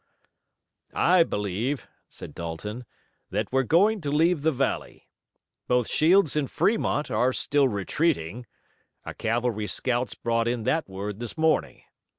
[0.95, 2.85] "I believe," said Dalton,
[3.29, 5.07] "that we're going to leave the valley.
[5.67, 8.47] Both Shields and Fremont are still retreating.
[9.05, 11.83] Our cavalry scouts brought in that word this morning.